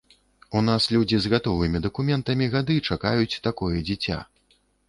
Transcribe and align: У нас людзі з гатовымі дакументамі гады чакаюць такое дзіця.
У 0.59 0.63
нас 0.69 0.87
людзі 0.95 1.19
з 1.25 1.33
гатовымі 1.33 1.83
дакументамі 1.85 2.49
гады 2.57 2.79
чакаюць 2.93 3.41
такое 3.49 3.75
дзіця. 3.87 4.19